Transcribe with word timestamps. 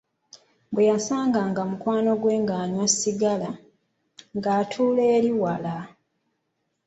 Bwe 0.73 0.83
yasanga 0.91 1.39
nga 1.49 1.61
mukwano 1.69 2.11
gwe 2.21 2.33
anywa 2.61 2.85
sigala, 2.97 3.49
nga 4.37 4.49
atuula 4.61 5.03
eri 5.15 5.31
wala! 5.41 5.75